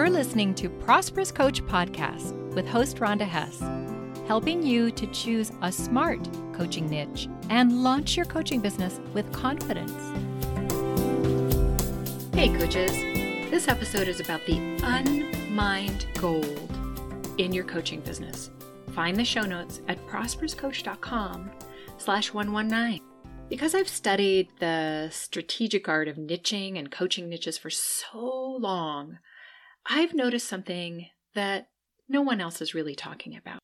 [0.00, 3.60] You're listening to Prosperous Coach Podcast with host Rhonda Hess,
[4.26, 9.92] helping you to choose a smart coaching niche and launch your coaching business with confidence.
[12.34, 12.92] Hey, coaches.
[13.50, 16.74] This episode is about the unmined gold
[17.36, 18.50] in your coaching business.
[18.92, 21.50] Find the show notes at prosperouscoach.com
[21.98, 23.02] slash 119.
[23.50, 29.18] Because I've studied the strategic art of niching and coaching niches for so long,
[29.86, 31.68] I've noticed something that
[32.08, 33.60] no one else is really talking about.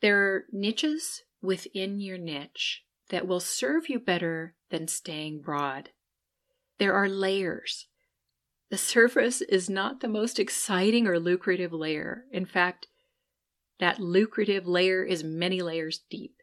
[0.00, 5.90] There are niches within your niche that will serve you better than staying broad.
[6.78, 7.86] There are layers.
[8.70, 12.24] The surface is not the most exciting or lucrative layer.
[12.32, 12.86] In fact,
[13.78, 16.36] that lucrative layer is many layers deep.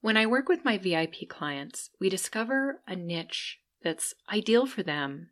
[0.00, 5.30] When I work with my VIP clients, we discover a niche that's ideal for them,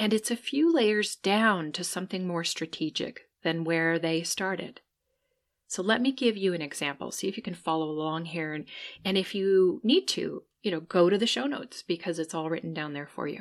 [0.00, 4.80] and it's a few layers down to something more strategic than where they started.
[5.68, 7.12] So let me give you an example.
[7.12, 8.54] See if you can follow along here.
[8.54, 8.64] And,
[9.04, 12.48] and if you need to, you know, go to the show notes because it's all
[12.48, 13.40] written down there for you.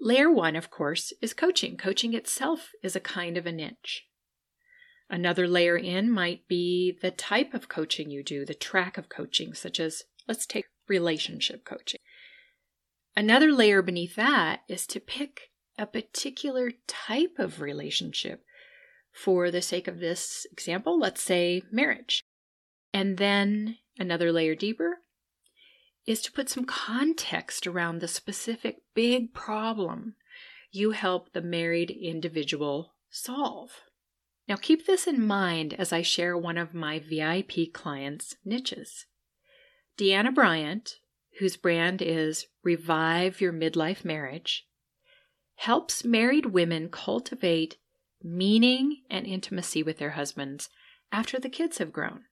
[0.00, 1.76] Layer one, of course, is coaching.
[1.76, 4.06] Coaching itself is a kind of a niche.
[5.10, 9.52] Another layer in might be the type of coaching you do, the track of coaching,
[9.52, 12.00] such as let's take relationship coaching.
[13.14, 15.49] Another layer beneath that is to pick
[15.80, 18.44] a particular type of relationship.
[19.12, 22.22] For the sake of this example, let's say marriage.
[22.92, 24.98] And then another layer deeper
[26.06, 30.14] is to put some context around the specific big problem
[30.70, 33.80] you help the married individual solve.
[34.48, 39.06] Now, keep this in mind as I share one of my VIP clients' niches.
[39.98, 40.96] Deanna Bryant,
[41.38, 44.66] whose brand is Revive Your Midlife Marriage,
[45.60, 47.76] helps married women cultivate
[48.22, 50.70] meaning and intimacy with their husbands
[51.12, 52.22] after the kids have grown.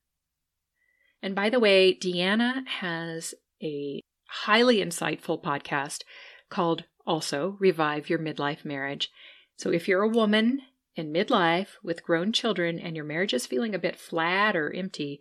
[1.23, 6.05] And by the way, Deanna has a highly insightful podcast
[6.49, 9.11] called also Revive Your Midlife Marriage.
[9.59, 10.63] So if you're a woman
[10.97, 15.21] in midlife with grown children and your marriage is feeling a bit flat or empty,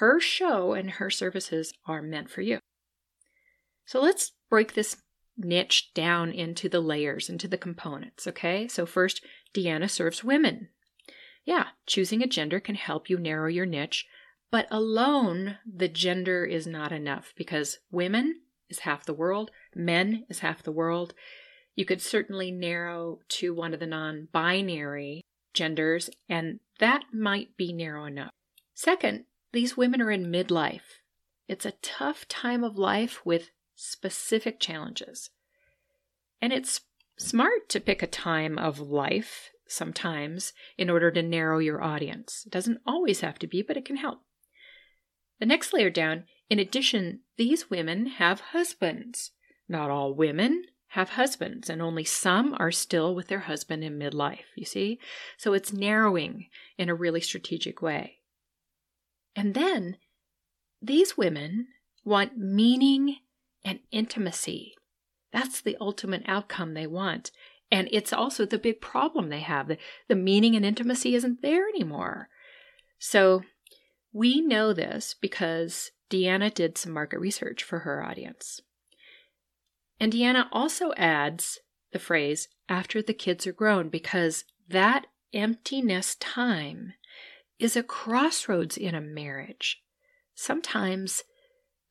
[0.00, 2.58] her show and her services are meant for you.
[3.84, 4.96] So let's break this
[5.36, 8.68] niche down into the layers, into the components, okay?
[8.68, 9.24] So, first,
[9.54, 10.68] Deanna serves women.
[11.44, 14.06] Yeah, choosing a gender can help you narrow your niche,
[14.50, 20.40] but alone, the gender is not enough because women is half the world, men is
[20.40, 21.14] half the world,
[21.76, 25.22] you could certainly narrow to one of the non binary
[25.52, 28.30] genders, and that might be narrow enough.
[28.74, 31.00] Second, these women are in midlife.
[31.48, 35.30] It's a tough time of life with specific challenges.
[36.42, 36.80] And it's
[37.18, 42.44] smart to pick a time of life sometimes in order to narrow your audience.
[42.46, 44.20] It doesn't always have to be, but it can help.
[45.38, 49.32] The next layer down, in addition, these women have husbands.
[49.68, 54.46] Not all women, have husbands, and only some are still with their husband in midlife,
[54.54, 54.98] you see?
[55.36, 56.46] So it's narrowing
[56.78, 58.18] in a really strategic way.
[59.34, 59.96] And then
[60.80, 61.66] these women
[62.04, 63.16] want meaning
[63.66, 64.74] and intimacy.
[65.32, 67.32] That's the ultimate outcome they want.
[67.70, 69.66] And it's also the big problem they have.
[69.66, 69.76] The,
[70.08, 72.28] the meaning and intimacy isn't there anymore.
[73.00, 73.42] So
[74.12, 78.60] we know this because Deanna did some market research for her audience.
[79.98, 81.58] And Deanna also adds
[81.92, 86.92] the phrase, after the kids are grown, because that emptiness time
[87.58, 89.82] is a crossroads in a marriage.
[90.34, 91.24] Sometimes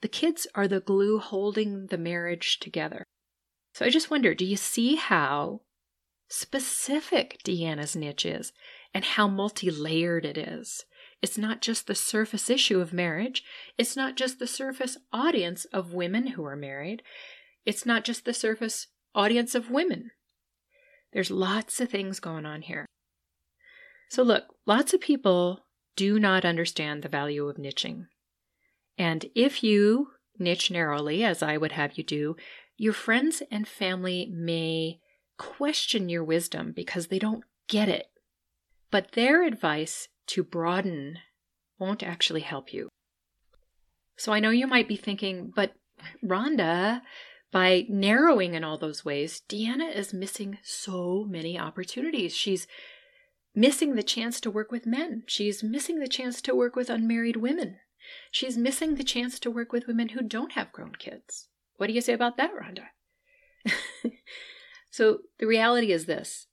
[0.01, 3.03] the kids are the glue holding the marriage together.
[3.73, 5.61] So I just wonder do you see how
[6.29, 8.53] specific Deanna's niche is
[8.93, 10.85] and how multi layered it is?
[11.21, 13.43] It's not just the surface issue of marriage,
[13.77, 17.01] it's not just the surface audience of women who are married,
[17.65, 20.11] it's not just the surface audience of women.
[21.13, 22.85] There's lots of things going on here.
[24.09, 25.65] So, look, lots of people
[25.95, 28.05] do not understand the value of niching.
[28.97, 32.35] And if you niche narrowly, as I would have you do,
[32.77, 34.99] your friends and family may
[35.37, 38.07] question your wisdom because they don't get it.
[38.91, 41.19] But their advice to broaden
[41.79, 42.89] won't actually help you.
[44.17, 45.73] So I know you might be thinking, but
[46.23, 47.01] Rhonda,
[47.51, 52.35] by narrowing in all those ways, Deanna is missing so many opportunities.
[52.35, 52.67] She's
[53.53, 55.23] missing the chance to work with men.
[55.27, 57.77] She's missing the chance to work with unmarried women.
[58.31, 61.47] She's missing the chance to work with women who don't have grown kids.
[61.77, 62.87] What do you say about that, Rhonda?
[64.91, 66.47] so the reality is this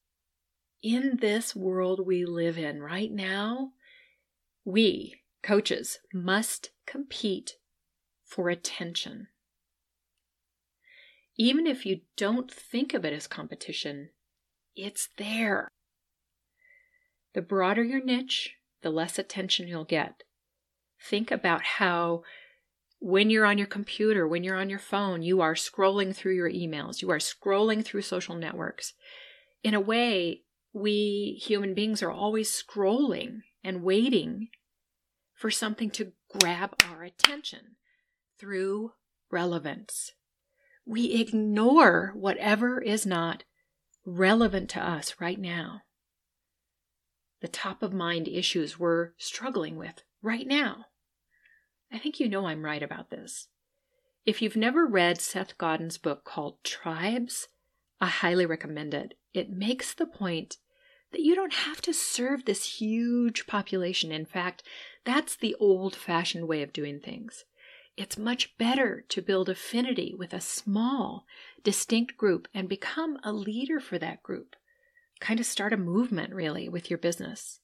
[0.83, 3.71] in this world we live in right now,
[4.65, 7.53] we, coaches, must compete
[8.25, 9.29] for attention.
[11.37, 14.11] Even if you don't think of it as competition,
[14.75, 15.69] it's there.
[17.35, 20.25] The broader your niche, the less attention you'll get.
[21.09, 22.23] Think about how
[23.01, 26.51] when you're on your computer, when you're on your phone, you are scrolling through your
[26.51, 28.95] emails, you are scrolling through social networks.
[29.65, 34.49] In a way, we human beings are always scrolling and waiting
[35.35, 37.77] for something to grab our attention
[38.39, 38.93] through
[39.31, 40.13] relevance.
[40.87, 43.45] We ignore whatever is not
[44.05, 45.83] relevant to us right now.
[47.41, 50.87] The top of mind issues we're struggling with right now.
[51.93, 53.49] I think you know I'm right about this.
[54.25, 57.49] If you've never read Seth Godin's book called Tribes,
[58.01, 59.15] I highly recommend it.
[59.35, 60.57] It makes the point
[61.13, 64.11] that you don't have to serve this huge population.
[64.11, 64.63] In fact,
[65.05, 67.45] that's the old fashioned way of doing things.
[67.97, 71.27] It's much better to build affinity with a small,
[71.63, 74.57] distinct group and become a leader for that group.
[75.21, 77.61] Kind of start a movement, really, with your business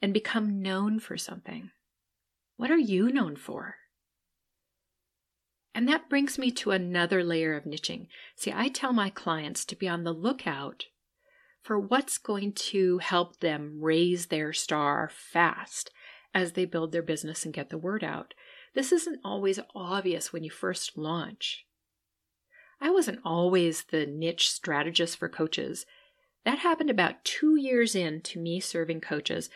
[0.00, 1.70] and become known for something.
[2.58, 3.76] What are you known for?
[5.72, 8.08] And that brings me to another layer of niching.
[8.34, 10.86] See, I tell my clients to be on the lookout
[11.62, 15.92] for what's going to help them raise their star fast
[16.34, 18.34] as they build their business and get the word out.
[18.74, 21.64] This isn't always obvious when you first launch.
[22.80, 25.86] I wasn't always the niche strategist for coaches.
[26.44, 29.48] That happened about two years into me serving coaches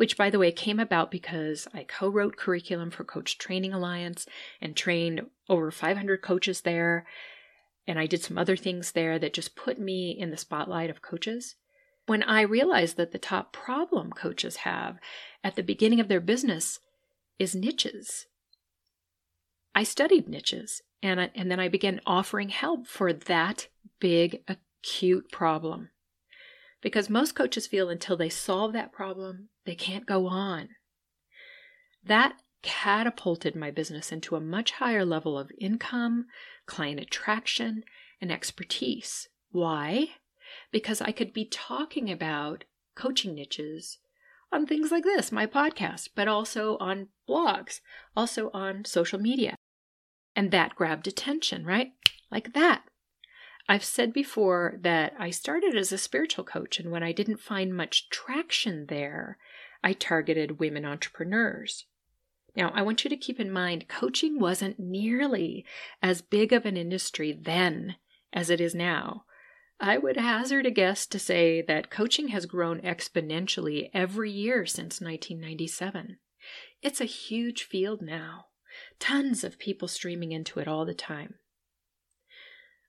[0.00, 4.24] which, by the way, came about because I co wrote curriculum for Coach Training Alliance
[4.58, 7.04] and trained over 500 coaches there.
[7.86, 11.02] And I did some other things there that just put me in the spotlight of
[11.02, 11.56] coaches.
[12.06, 14.96] When I realized that the top problem coaches have
[15.44, 16.80] at the beginning of their business
[17.38, 18.24] is niches,
[19.74, 23.68] I studied niches and, I, and then I began offering help for that
[23.98, 25.90] big acute problem
[26.80, 30.70] because most coaches feel until they solve that problem, they can't go on.
[32.04, 36.26] That catapulted my business into a much higher level of income,
[36.66, 37.84] client attraction,
[38.20, 39.28] and expertise.
[39.50, 40.08] Why?
[40.70, 43.98] Because I could be talking about coaching niches
[44.52, 47.80] on things like this, my podcast, but also on blogs,
[48.16, 49.54] also on social media.
[50.34, 51.92] And that grabbed attention, right?
[52.30, 52.82] Like that.
[53.70, 57.72] I've said before that I started as a spiritual coach, and when I didn't find
[57.72, 59.38] much traction there,
[59.80, 61.86] I targeted women entrepreneurs.
[62.56, 65.64] Now, I want you to keep in mind coaching wasn't nearly
[66.02, 67.94] as big of an industry then
[68.32, 69.22] as it is now.
[69.78, 75.00] I would hazard a guess to say that coaching has grown exponentially every year since
[75.00, 76.18] 1997.
[76.82, 78.46] It's a huge field now,
[78.98, 81.34] tons of people streaming into it all the time.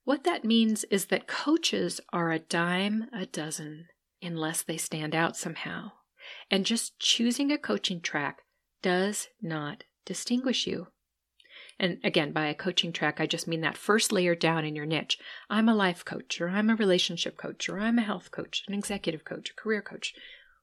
[0.04, 3.88] What that means is that coaches are a dime a dozen
[4.22, 5.92] unless they stand out somehow.
[6.50, 8.42] And just choosing a coaching track
[8.82, 10.88] does not distinguish you.
[11.80, 14.86] And again, by a coaching track, I just mean that first layer down in your
[14.86, 15.18] niche.
[15.50, 18.74] I'm a life coach, or I'm a relationship coach, or I'm a health coach, an
[18.74, 20.14] executive coach, a career coach,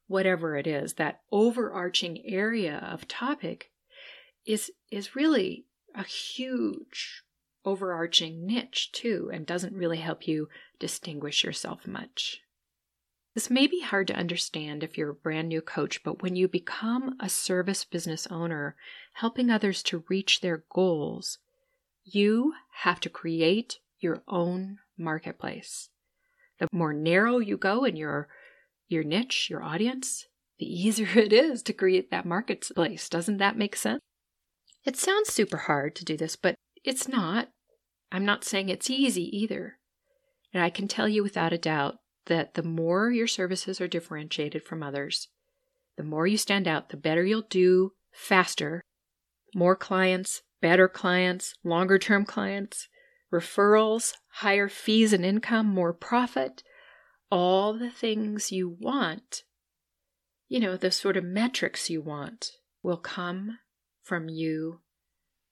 [0.07, 0.95] whatever it is.
[0.95, 3.71] That overarching area of topic
[4.47, 5.65] is, is really
[5.95, 7.23] a huge
[7.69, 10.49] overarching niche too and doesn't really help you
[10.79, 12.41] distinguish yourself much.
[13.35, 16.49] This may be hard to understand if you're a brand new coach, but when you
[16.49, 18.75] become a service business owner,
[19.13, 21.39] helping others to reach their goals,
[22.05, 25.91] you have to create your own marketplace.
[26.59, 28.29] The more narrow you go in your
[28.89, 30.27] your niche, your audience,
[30.59, 33.09] the easier it is to create that marketplace.
[33.11, 34.01] Doesn't that make sense?
[34.85, 37.51] It sounds super hard to do this, but it's not.
[38.11, 39.79] I'm not saying it's easy either.
[40.53, 41.97] And I can tell you without a doubt
[42.27, 45.29] that the more your services are differentiated from others,
[45.97, 48.83] the more you stand out, the better you'll do faster.
[49.55, 52.89] More clients, better clients, longer term clients,
[53.33, 56.63] referrals, higher fees and income, more profit,
[57.31, 59.43] all the things you want,
[60.49, 63.59] you know, the sort of metrics you want, will come
[64.03, 64.81] from you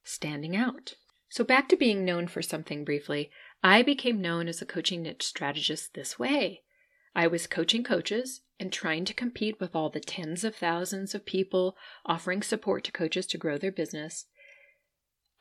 [0.03, 0.95] standing out.
[1.29, 3.29] So, back to being known for something briefly,
[3.63, 6.63] I became known as a coaching niche strategist this way.
[7.15, 11.25] I was coaching coaches and trying to compete with all the tens of thousands of
[11.25, 14.25] people offering support to coaches to grow their business.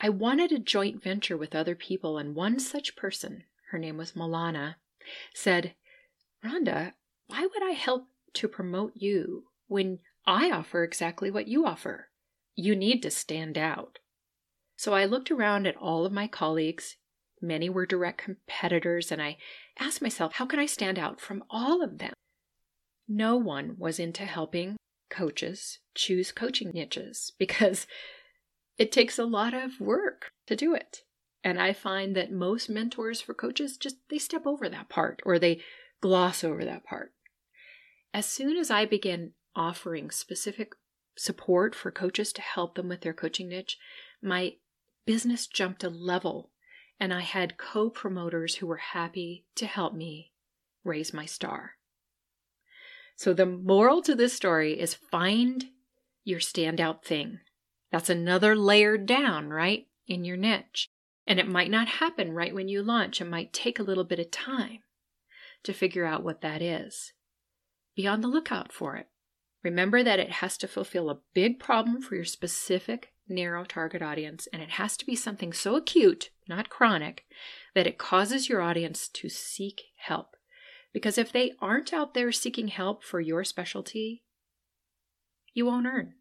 [0.00, 4.12] I wanted a joint venture with other people, and one such person, her name was
[4.12, 4.76] Milana,
[5.34, 5.74] said,
[6.44, 6.92] Rhonda,
[7.28, 12.08] why would I help to promote you when I offer exactly what you offer?
[12.54, 13.98] You need to stand out.
[14.76, 16.96] So I looked around at all of my colleagues.
[17.40, 19.38] Many were direct competitors, and I
[19.78, 22.12] asked myself, how can I stand out from all of them?
[23.08, 24.76] No one was into helping
[25.10, 27.86] coaches choose coaching niches because
[28.78, 31.02] it takes a lot of work to do it.
[31.42, 35.38] And I find that most mentors for coaches just they step over that part or
[35.38, 35.60] they
[36.00, 37.12] gloss over that part.
[38.12, 40.72] As soon as I began offering specific
[41.16, 43.78] support for coaches to help them with their coaching niche,
[44.20, 44.54] my
[45.06, 46.50] business jumped a level
[46.98, 50.32] and I had co promoters who were happy to help me
[50.84, 51.72] raise my star.
[53.16, 55.66] So, the moral to this story is find
[56.24, 57.40] your standout thing.
[57.90, 60.88] That's another layer down, right, in your niche.
[61.26, 64.18] And it might not happen right when you launch, it might take a little bit
[64.18, 64.80] of time
[65.64, 67.12] to figure out what that is.
[67.96, 69.08] Be on the lookout for it.
[69.66, 74.46] Remember that it has to fulfill a big problem for your specific narrow target audience,
[74.52, 77.24] and it has to be something so acute, not chronic,
[77.74, 80.36] that it causes your audience to seek help.
[80.92, 84.22] Because if they aren't out there seeking help for your specialty,
[85.52, 86.14] you won't earn.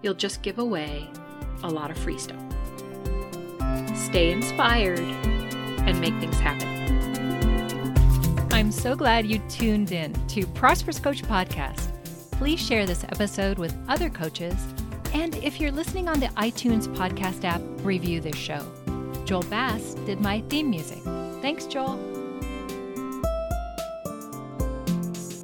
[0.00, 1.10] You'll just give away
[1.62, 2.40] a lot of free stuff.
[3.94, 6.72] Stay inspired and make things happen.
[8.50, 11.92] I'm so glad you tuned in to Prosperous Coach Podcast.
[12.38, 14.54] Please share this episode with other coaches.
[15.14, 18.64] And if you're listening on the iTunes podcast app, review this show.
[19.24, 21.02] Joel Bass did my theme music.
[21.40, 22.15] Thanks, Joel.